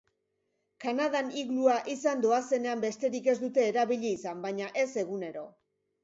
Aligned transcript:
Kanadan 0.83 1.27
iglua 1.41 1.75
ehizan 1.81 2.23
doazenean 2.23 2.81
besterik 2.85 3.29
ez 3.33 3.35
dute 3.41 3.65
erabili 3.73 4.11
izan, 4.21 4.41
baina 4.47 4.71
ez 4.85 4.87
egunero. 5.03 5.45